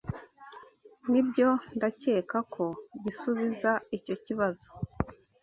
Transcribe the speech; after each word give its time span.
Nibyo, 1.11 1.49
ndakeka 1.75 2.37
ko 2.53 2.65
gisubiza 3.03 3.71
icyo 3.97 4.15
kibazo. 4.25 4.67